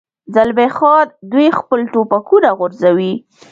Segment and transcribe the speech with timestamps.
[0.33, 3.13] زلمی خان: دوی خپل ټوپکونه غورځوي.